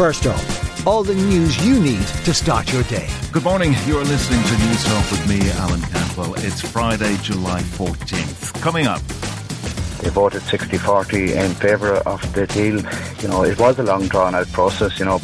[0.00, 3.06] First up, all the news you need to start your day.
[3.32, 3.74] Good morning.
[3.84, 6.36] You're listening to Newstalk with me, Alan Campbell.
[6.36, 8.58] It's Friday, July 14th.
[8.62, 9.02] Coming up.
[9.98, 12.80] They voted 60 40 in favour of the deal.
[13.20, 15.20] You know, it was a long drawn out process, you know.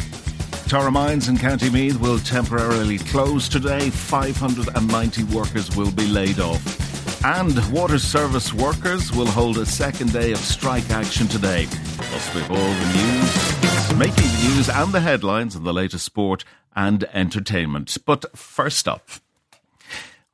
[0.69, 3.89] Tara Mines in County Meath will temporarily close today.
[3.89, 7.25] 590 workers will be laid off.
[7.25, 11.67] And water service workers will hold a second day of strike action today.
[11.97, 13.66] Plus, we've all the news,
[13.99, 17.97] making the news and the headlines and the latest sport and entertainment.
[18.05, 19.09] But first up,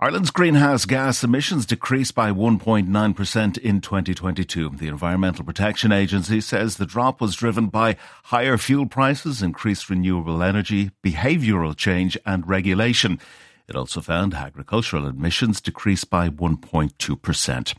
[0.01, 4.71] Ireland's greenhouse gas emissions decreased by 1.9% in 2022.
[4.71, 10.43] The Environmental Protection Agency says the drop was driven by higher fuel prices, increased renewable
[10.43, 13.21] energy, behavioural change, and regulation.
[13.69, 17.75] It also found agricultural emissions decreased by 1.2%.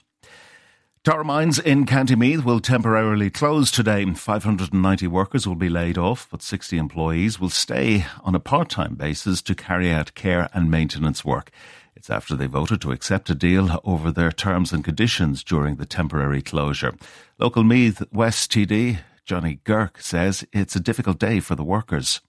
[1.03, 4.05] Tara Mines in County Meath will temporarily close today.
[4.05, 8.95] 590 workers will be laid off, but 60 employees will stay on a part time
[8.95, 11.51] basis to carry out care and maintenance work.
[11.93, 15.85] It's after they voted to accept a deal over their terms and conditions during the
[15.85, 16.95] temporary closure.
[17.37, 22.21] Local Meath West TD Johnny Guirke says it's a difficult day for the workers.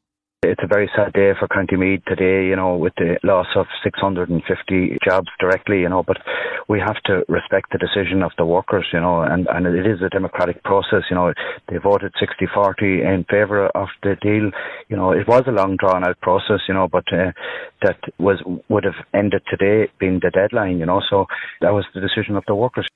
[0.44, 3.64] It's a very sad day for County Meath today, you know, with the loss of
[3.82, 6.18] 650 jobs directly, you know, but
[6.68, 10.02] we have to respect the decision of the workers, you know, and, and it is
[10.02, 11.32] a democratic process, you know.
[11.68, 14.50] They voted 60 40 in favour of the deal.
[14.88, 17.32] You know, it was a long drawn out process, you know, but uh,
[17.80, 21.24] that was would have ended today being the deadline, you know, so
[21.62, 22.86] that was the decision of the workers.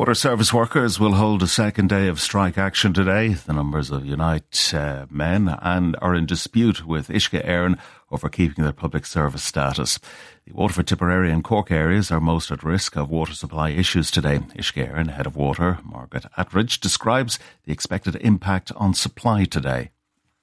[0.00, 3.34] Water service workers will hold a second day of strike action today.
[3.34, 7.78] The numbers of Unite uh, men and are in dispute with Uisce Éireann
[8.10, 9.98] over keeping their public service status.
[10.46, 14.38] The Waterford, Tipperary and Cork areas are most at risk of water supply issues today.
[14.38, 19.90] Uisce Éireann, head of water, Margaret Attridge, describes the expected impact on supply today.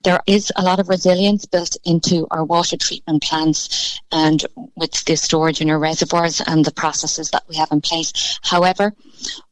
[0.07, 4.41] There is a lot of resilience built into our water treatment plants and
[4.73, 8.39] with the storage in our reservoirs and the processes that we have in place.
[8.41, 8.93] However,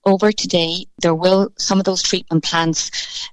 [0.05, 3.29] over today, there will some of those treatment plants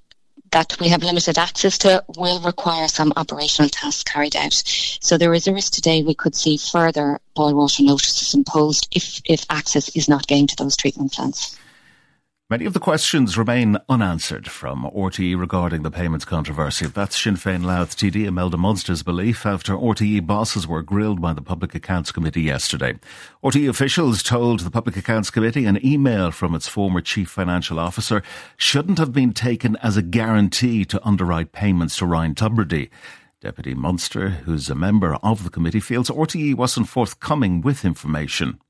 [0.51, 4.55] that we have limited access to will require some operational tasks carried out.
[5.01, 9.23] So there is a risk today we could see further boil water notices imposed if,
[9.27, 11.57] if access is not gained to those treatment plants.
[12.53, 16.85] Many of the questions remain unanswered from RTE regarding the payments controversy.
[16.85, 21.41] That's Sinn Féin Louth TD Imelda Munster's belief after RTE bosses were grilled by the
[21.41, 22.99] Public Accounts Committee yesterday.
[23.43, 28.23] RTE officials told the Public Accounts Committee an email from its former chief financial officer
[28.59, 32.91] shouldn't have been taken as a guarantee to underwrite payments to Ryan Tubridy.
[33.41, 38.61] Deputy Munster, who's a member of the committee, feels RTE wasn't forthcoming with information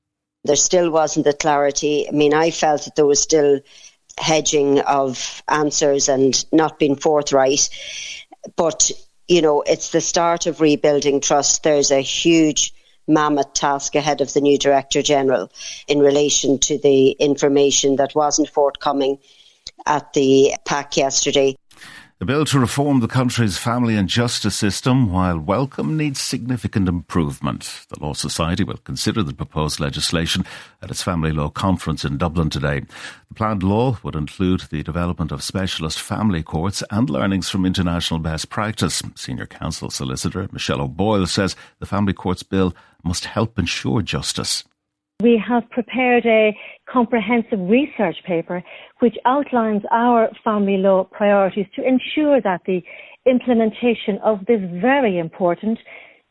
[0.43, 2.07] there still wasn't the clarity.
[2.07, 3.61] I mean, I felt that there was still
[4.17, 7.69] hedging of answers and not being forthright.
[8.55, 8.91] But,
[9.27, 11.63] you know, it's the start of rebuilding trust.
[11.63, 12.73] There's a huge
[13.07, 15.51] mammoth task ahead of the new Director General
[15.87, 19.19] in relation to the information that wasn't forthcoming
[19.85, 21.55] at the PAC yesterday.
[22.23, 27.85] The bill to reform the country's family and justice system, while welcome, needs significant improvement.
[27.89, 30.45] The Law Society will consider the proposed legislation
[30.81, 32.79] at its family law conference in Dublin today.
[33.27, 38.21] The planned law would include the development of specialist family courts and learnings from international
[38.21, 39.03] best practice.
[39.15, 42.73] Senior counsel solicitor Michelle O'Boyle says the family courts bill
[43.03, 44.63] must help ensure justice.
[45.23, 46.53] We have prepared a
[46.91, 48.61] comprehensive research paper
[48.99, 52.81] which outlines our family law priorities to ensure that the
[53.25, 55.79] implementation of this very important,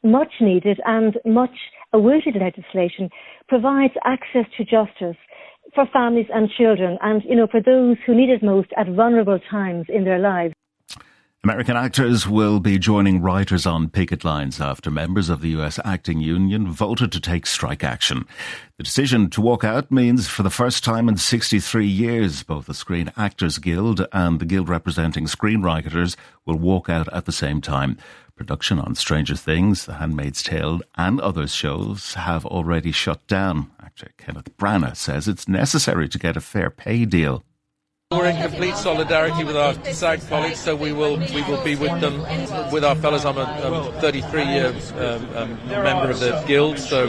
[0.04, 1.56] much needed and much
[1.94, 3.08] awaited legislation
[3.48, 5.16] provides access to justice
[5.74, 9.38] for families and children and, you know, for those who need it most at vulnerable
[9.50, 10.52] times in their lives.
[11.44, 16.20] American actors will be joining writers on picket lines after members of the US acting
[16.20, 18.28] union voted to take strike action.
[18.76, 22.74] The decision to walk out means for the first time in 63 years, both the
[22.74, 26.14] Screen Actors Guild and the guild representing screenwriters
[26.46, 27.98] will walk out at the same time.
[28.36, 33.68] Production on Stranger Things, The Handmaid's Tale, and other shows have already shut down.
[33.82, 37.42] Actor Kenneth Branagh says it's necessary to get a fair pay deal.
[38.12, 41.98] We're in complete solidarity with our SAG colleagues, so we will we will be with
[42.00, 42.20] them,
[42.70, 43.24] with our fellows.
[43.24, 47.06] I'm a 33 year um, um, member of the guild, so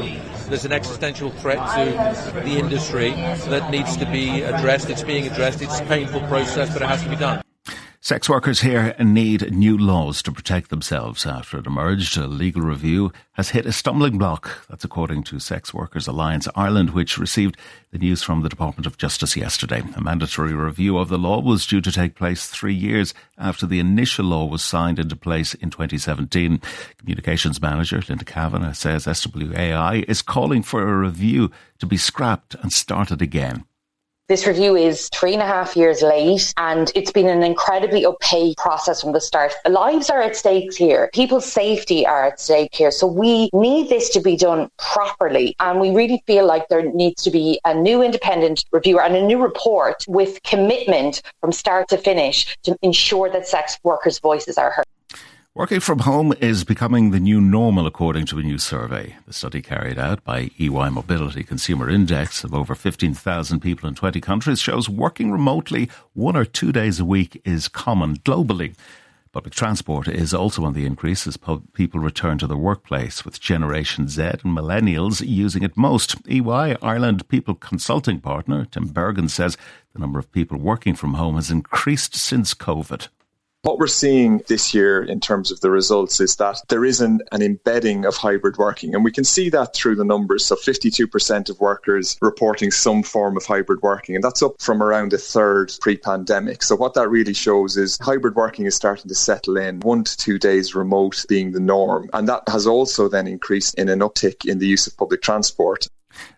[0.47, 4.89] there's an existential threat to the industry that needs to be addressed.
[4.89, 5.61] It's being addressed.
[5.61, 7.43] It's a painful process, but it has to be done.
[8.05, 12.17] Sex workers here need new laws to protect themselves after it emerged.
[12.17, 14.67] A legal review has hit a stumbling block.
[14.67, 17.55] That's according to Sex Workers Alliance Ireland, which received
[17.91, 19.83] the news from the Department of Justice yesterday.
[19.95, 23.79] A mandatory review of the law was due to take place three years after the
[23.79, 26.59] initial law was signed into place in 2017.
[26.97, 32.73] Communications manager Linda Kavanagh says SWAI is calling for a review to be scrapped and
[32.73, 33.63] started again.
[34.29, 38.55] This review is three and a half years late and it's been an incredibly opaque
[38.55, 39.51] process from the start.
[39.67, 41.09] Lives are at stake here.
[41.13, 42.89] People's safety are at stake here.
[42.89, 45.57] So we need this to be done properly.
[45.59, 49.25] And we really feel like there needs to be a new independent reviewer and a
[49.25, 54.71] new report with commitment from start to finish to ensure that sex workers' voices are
[54.71, 54.85] heard.
[55.55, 59.17] Working from home is becoming the new normal, according to a new survey.
[59.27, 64.19] The study carried out by EY Mobility Consumer Index of over 15,000 people in 20
[64.19, 68.73] countries shows working remotely one or two days a week is common globally.
[69.31, 71.37] Public transport is also on the increase as
[71.73, 76.15] people return to the workplace, with Generation Z and millennials using it most.
[76.27, 79.55] EY Ireland People Consulting Partner Tim Bergen says
[79.93, 83.09] the number of people working from home has increased since COVID.
[83.63, 87.21] What we're seeing this year in terms of the results is that there is an,
[87.31, 90.45] an embedding of hybrid working, and we can see that through the numbers.
[90.45, 95.13] So 52% of workers reporting some form of hybrid working, and that's up from around
[95.13, 96.61] a third pre pandemic.
[96.61, 100.17] So what that really shows is hybrid working is starting to settle in, one to
[100.17, 102.09] two days remote being the norm.
[102.11, 105.87] And that has also then increased in an uptick in the use of public transport.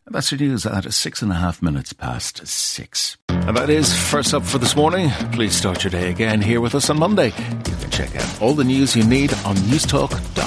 [0.07, 3.17] That's your news at six and a half minutes past six.
[3.29, 5.09] And that is first up for this morning.
[5.31, 7.27] Please start your day again here with us on Monday.
[7.27, 10.44] You can check out all the news you need on newstalk.com.